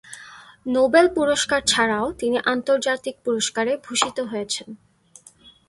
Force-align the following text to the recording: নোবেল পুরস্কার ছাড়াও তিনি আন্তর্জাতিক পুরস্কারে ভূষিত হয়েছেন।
নোবেল 0.65 1.05
পুরস্কার 1.15 1.61
ছাড়াও 1.65 2.07
তিনি 2.11 2.37
আন্তর্জাতিক 2.45 3.15
পুরস্কারে 3.25 3.73
ভূষিত 3.85 4.17
হয়েছেন। 4.31 4.69